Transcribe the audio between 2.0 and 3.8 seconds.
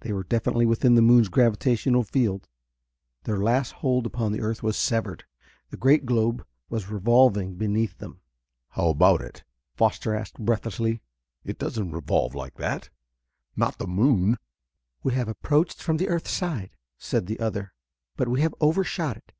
field; their last